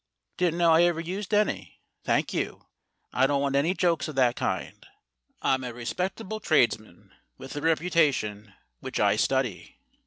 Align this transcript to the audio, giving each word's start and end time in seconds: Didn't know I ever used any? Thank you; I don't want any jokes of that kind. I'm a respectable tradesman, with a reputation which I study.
Didn't 0.37 0.57
know 0.57 0.73
I 0.73 0.81
ever 0.85 0.99
used 0.99 1.31
any? 1.31 1.79
Thank 2.05 2.33
you; 2.33 2.65
I 3.13 3.27
don't 3.27 3.39
want 3.39 3.55
any 3.55 3.75
jokes 3.75 4.07
of 4.07 4.15
that 4.15 4.35
kind. 4.35 4.83
I'm 5.43 5.63
a 5.63 5.75
respectable 5.75 6.39
tradesman, 6.39 7.13
with 7.37 7.55
a 7.55 7.61
reputation 7.61 8.51
which 8.79 8.99
I 8.99 9.15
study. 9.15 9.77